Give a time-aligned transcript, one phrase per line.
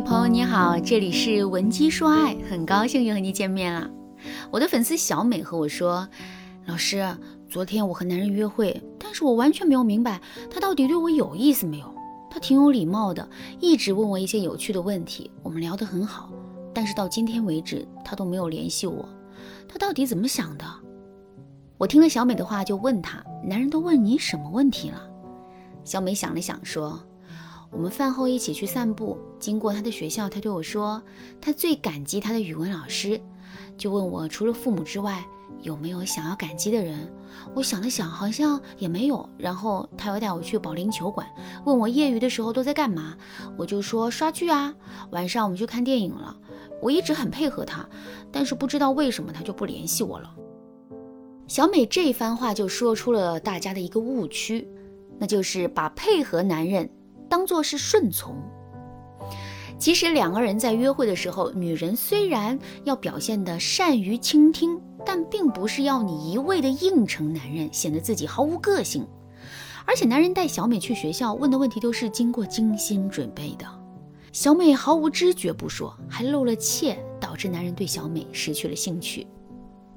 [0.00, 3.90] 朋友你好，这里是文姬说爱，很高兴又和你见面了。
[4.48, 6.08] 我的粉丝小美和我说，
[6.66, 7.04] 老师，
[7.48, 11.92] 昨天我和男人约会，但是我完全没有明白他到底对我有意思没有。
[12.30, 16.30] 他挺有礼貌的，一直问我一些有趣的问题，我们聊得很好，
[16.72, 19.08] 但是到今天为止，他都没有联系我。
[19.68, 20.64] 他到底怎么想的？
[21.76, 25.02] 我听了小美的话，就问他，男人都问你什么问题了？
[25.82, 27.02] 小美想了想说。
[27.70, 31.02] 我们饭后一起去散步，经过他的学校，他对我说，
[31.40, 33.20] 他最感激他的语文老师，
[33.76, 35.24] 就问我除了父母之外
[35.60, 37.12] 有没有想要感激的人。
[37.54, 39.28] 我想了想，好像也没有。
[39.36, 41.26] 然后他又带我去保龄球馆，
[41.64, 43.16] 问我业余的时候都在干嘛，
[43.56, 44.74] 我就说刷剧啊。
[45.10, 46.36] 晚上我们去看电影了。
[46.80, 47.86] 我一直很配合他，
[48.32, 50.34] 但是不知道为什么他就不联系我了。
[51.46, 54.66] 小美这番话就说出了大家的一个误区，
[55.18, 56.88] 那就是把配合男人。
[57.28, 58.36] 当做是顺从。
[59.78, 69.06] 其实两个人在约会的时候，女人虽然要表现的善于倾听，但并不是要你一味的应承男人，显得自己毫无个性。
[69.84, 73.64] 而且男人带小美去学校，问的问题都是经过精心准备的。
[74.32, 79.26] 小美毫无知觉不说，还露了怯，导致男人对小美失去了兴趣。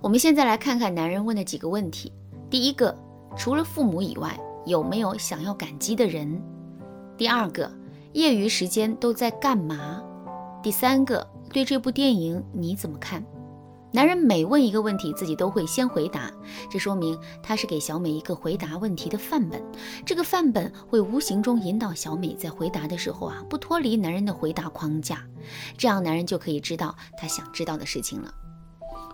[0.00, 2.12] 我们现在来看看男人问的几个问题：
[2.48, 2.96] 第一个，
[3.36, 6.40] 除了父母以外，有没有想要感激的人？
[7.16, 7.70] 第二个，
[8.12, 10.02] 业余时间都在干嘛？
[10.64, 13.24] 第三个，对这部电影你怎么看？
[13.92, 16.28] 男人每问一个问题，自己都会先回答，
[16.68, 19.62] 这说明他是给小美一个回答问题的范本。
[20.04, 25.24] 这个范本会无形中引导小美在回答的时候啊，不脱离男人的回答框架，
[25.78, 28.34] 这样男人就可以知道他想知道的事情了。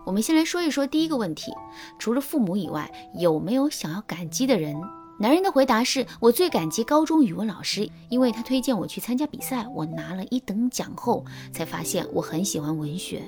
[0.06, 1.52] 我们先来说一说第一个问题：
[1.98, 4.74] 除了父母以外，有没有想要感激的人？
[5.20, 13.22] 男人的回答是：我最感激高中语文老师，因为他推荐我去参加比赛，我拿了一等奖后，才发现我很喜欢文学。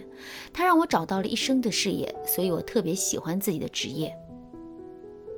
[0.55, 4.11] 他让我找到了一生的事业，所以我特别喜欢自己的职业。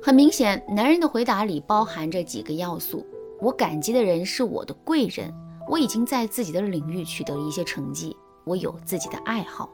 [0.01, 3.05] 很明显，男人的回答里包含着几个要素：
[3.41, 5.33] 我感激的人是我的贵人，
[5.69, 8.15] 我已经在自己的领域取得了一些成绩，
[8.45, 9.69] 我有自己的爱好。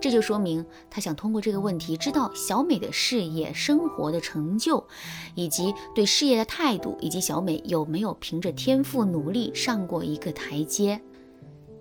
[0.00, 4.84] 这就说明他想通过这个问题知道小美的事业、生活的成就，
[5.34, 11.00] 以及对事业的态度，以及小美有没有凭着天赋努力上过一个台阶。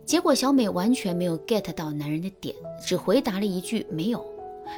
[0.05, 4.23] 结果小美完全没有 get 到男人的点，只回答了一句没有。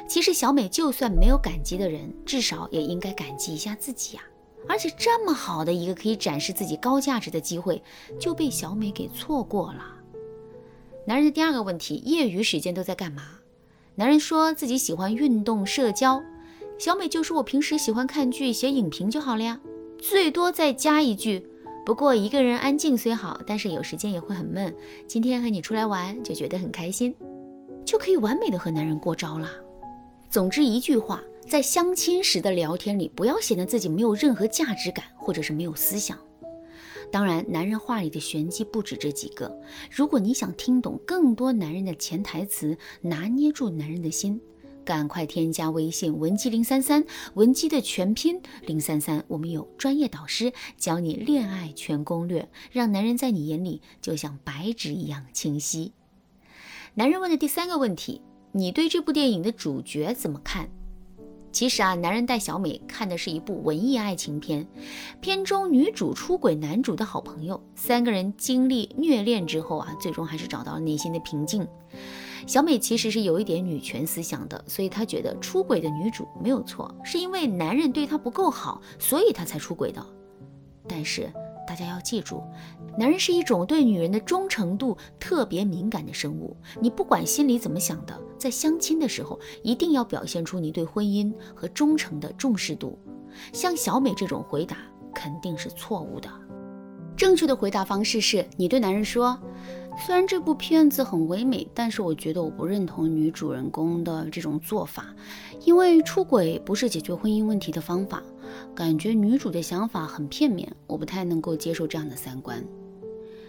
[0.06, 4.22] 其实小美就算没有感激的人，至少也应该感激一下自己呀。
[4.66, 7.82] 而且这么好的一个可以展示自己高价值的机会，
[8.18, 9.97] 就被小美给错过了。
[11.08, 13.22] 男人的第二个问题：业余时间都在干嘛？
[13.94, 16.22] 男人说自己喜欢运动、社交。
[16.78, 19.58] 小美就说：“我平时喜欢看剧、写影评就好了呀。”
[19.98, 21.48] 最多再加一句
[21.82, 24.76] ：“不过一个人安静虽好，但是有时间也会很闷。
[25.06, 27.14] 今天和你出来玩，就觉得很开心，
[27.86, 29.50] 就可以完美的和男人过招啦。”
[30.28, 36.18] 总之一句话，在相亲时的聊天里，不要显得自己没有任何价值感，或者是没有思想。
[37.10, 39.60] 当然，男人话里的玄机不止这几个。
[39.90, 44.40] 如果你想听懂更多男人的潜台词，拿捏住男人的心，
[44.84, 47.04] 赶快添加微信文姬零三三，
[47.34, 49.24] 文姬的全拼零三三。
[49.28, 55.92] 我们有专业导师教你恋爱全攻略，让男人在你眼里就像白纸一样清晰。
[56.94, 58.20] 男人问的第三个问题：
[58.52, 60.68] 你对这部电影的主角怎么看？
[61.58, 64.64] 其实啊，男人带小美看的是一部文艺爱情片，
[65.20, 71.66] 片中女主出轨男主的好朋友，三个人经历虐恋之后啊，最终还是找到了内心的平静。
[72.46, 80.00] 小美其实是有一点女权思想的，所以她觉得出轨的女主没有错，是因为男人对她不够好，所以她才出轨的。
[80.88, 81.28] 但是。
[81.68, 82.42] 大家要记住，
[82.96, 86.56] 男人是一种对女人的忠诚度特别敏感的生物。
[86.80, 92.98] 你不管心里怎么想的，在相亲的时候一定要表现出你对婚姻和忠诚的重视度。
[93.52, 94.78] 像小美这种回答
[95.14, 96.30] 肯定是错误的。
[97.14, 99.38] 正确的回答方式是你对男人说。
[100.06, 105.14] 虽然这部片子很唯美，但是我觉得我不认同女主人公的这种做法，
[105.64, 108.22] 因为出轨不是解决婚姻问题的方法。
[108.74, 112.64] 感觉女主的想法很片面，我不太能够接受这样的三观。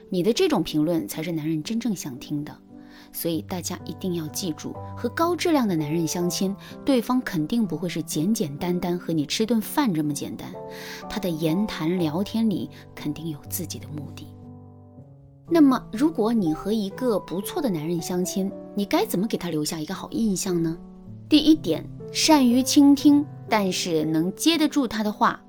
[0.10, 2.54] 你的这种评论才是男人真正想听的，
[3.14, 6.54] 所以大家一定要记住，和高质量的男人相亲，
[6.84, 10.52] 对方肯定不会是简简单单和你吃顿饭这么简单，
[11.08, 14.28] 他的言谈聊天里肯定有自己的目的。
[15.52, 20.78] 那么，如果你和一个不错的男人相亲，你该怎么给他留下一个好印象呢？
[21.28, 25.42] 第一点，善于倾听，但是能接得住他的话。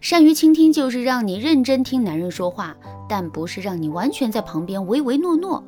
[0.00, 2.74] 善于倾听就是让你认真听男人说话，
[3.08, 5.62] 但不是让你完全在旁边唯唯诺诺。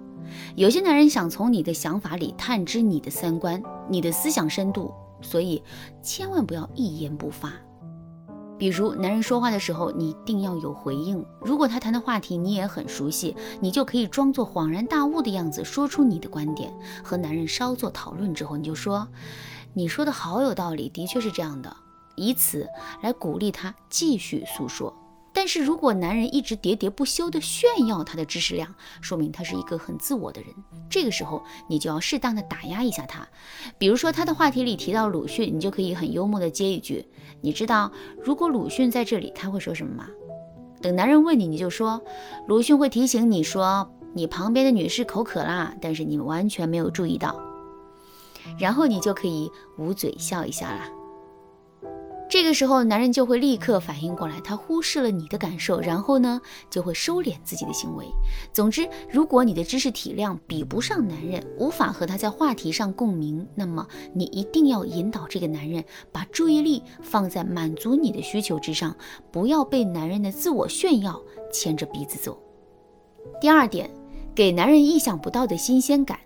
[0.57, 5.63] 有些男人想从你的想法里探知你的三观、你的思想深度，所以
[6.03, 7.53] 千万不要一言不发。
[8.59, 11.25] 比如，男人说话的时候，你一定要有回应。
[11.41, 16.73] 如果他谈的话题你也很熟悉，你就可以装作恍然大悟的样子，说出你的观点。
[17.05, 19.07] 和男人稍作讨论之后，你就说
[19.75, 21.77] ：“你说的好有道理，的确是这样的。”
[22.17, 22.67] 以此
[23.03, 24.95] 来鼓励他继续诉说。
[25.35, 30.51] 但是如果男人一直喋喋不休地炫耀他的知识量，说明他是一个很自我的人。
[30.89, 33.29] 这个时候，你就要适当的打压一下他。
[33.77, 37.07] 比如说他的话题里提到鲁迅，你就可以很幽默的接一句
[37.41, 37.91] ：“你知道，
[38.23, 40.09] 如果鲁迅在这里，他会说什么吗？”
[40.83, 42.03] 等男人问你，你就说
[42.47, 47.41] ：“鲁迅会提醒你说，你旁边的女士口渴啦，但是你完全没有注意到。”
[48.59, 50.89] 然后你就可以捂嘴笑一下啦。
[52.37, 56.39] 这个时候，男人就会立刻反应过来，他忽视了你的感受，然后呢，
[56.69, 58.05] 就会收敛自己的行为。
[58.53, 68.95] 总之，如果你的知识体量比不上男人，无法和他在话题上共鸣，那么你一定要引导这个男人把注意力放在满足你的需求之上，
[69.33, 71.19] 不要被男人的自我炫耀
[71.51, 72.39] 牵着鼻子走。
[73.41, 73.91] 第二点，
[74.35, 76.19] 给男人意想不到的新鲜感。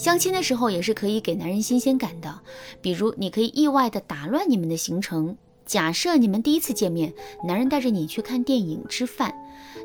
[0.00, 2.40] 相亲的时候也是可以给男人新鲜感的，
[2.80, 5.36] 比如你可以意外的打乱你们的行程。
[5.66, 7.12] 假设你们第一次见面，
[7.44, 9.30] 男人带着你去看电影、吃饭，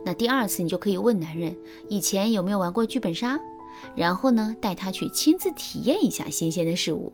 [0.06, 1.54] 那第二次你就可以问男人
[1.90, 3.38] 以前有没有玩过剧本杀，
[3.94, 7.12] 然后呢带他去亲自体验一下新鲜的事物。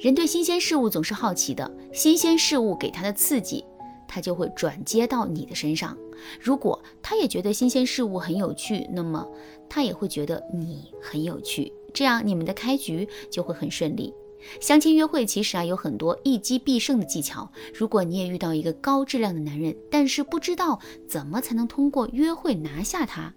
[0.00, 3.64] 人对新鲜事物总是好奇的，新鲜事物给他的刺激，
[4.08, 5.96] 他就会转接到你的身上。
[6.40, 9.24] 如果他也觉得新鲜事物很有趣，那么
[9.68, 11.72] 他也会觉得你很有趣。
[11.92, 14.12] 这样你们的开局就会很顺利。
[14.60, 17.48] 相亲约会其实啊有很多一击必胜的技巧。
[17.72, 23.32] 如果你也遇到一个高质量的男人，但是不知道怎么才能通过约会拿下他，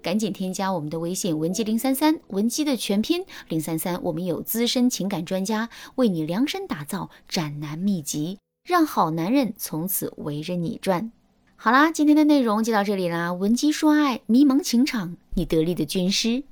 [0.00, 11.12] 赶紧添加我们的微信文姬零三三，文姬的全拼零三三，我们有资深情感专家为你量身打造斩男秘籍，让好男人从此围着你转。
[11.56, 13.34] 好啦，今天的内容就到这里啦。
[13.34, 16.44] 文姬说爱，迷茫情场，你得力的军师。